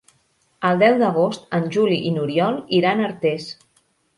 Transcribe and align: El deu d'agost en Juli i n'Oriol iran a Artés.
El 0.69 0.79
deu 0.83 0.95
d'agost 1.01 1.45
en 1.59 1.69
Juli 1.77 1.99
i 2.09 2.15
n'Oriol 2.17 2.59
iran 2.79 3.05
a 3.05 3.07
Artés. 3.13 3.51